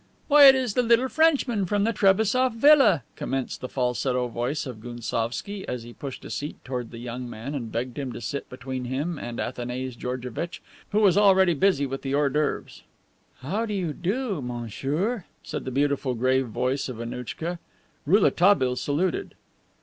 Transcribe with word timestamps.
"Why, 0.27 0.45
it 0.45 0.55
is 0.55 0.73
the 0.73 0.81
little 0.81 1.09
Frenchman 1.09 1.67
from 1.67 1.83
the 1.83 1.93
Trebassof 1.93 2.53
villa," 2.53 3.03
commenced 3.15 3.61
the 3.61 3.69
falsetto 3.69 4.29
voice 4.29 4.65
of 4.65 4.81
Gounsovski 4.81 5.63
as 5.67 5.83
he 5.83 5.93
pushed 5.93 6.25
a 6.25 6.31
seat 6.31 6.57
towards 6.65 6.89
the 6.89 6.97
young 6.97 7.29
man 7.29 7.53
and 7.53 7.71
begged 7.71 7.99
him 7.99 8.11
to 8.13 8.19
sit 8.19 8.49
between 8.49 8.85
him 8.85 9.19
and 9.19 9.39
Athanase 9.39 9.95
Georgevitch, 9.95 10.59
who 10.89 11.01
was 11.01 11.19
already 11.19 11.53
busy 11.53 11.85
with 11.85 12.01
the 12.01 12.15
hors 12.15 12.29
d'oeuvres. 12.31 12.81
"How 13.43 13.67
do 13.67 13.75
you 13.75 13.93
do, 13.93 14.41
monsieur?" 14.41 15.25
said 15.43 15.65
the 15.65 15.69
beautiful, 15.69 16.15
grave 16.15 16.47
voice 16.47 16.89
of 16.89 16.99
Annouchka. 16.99 17.59
Rouletabille 18.07 18.77
saluted. 18.77 19.35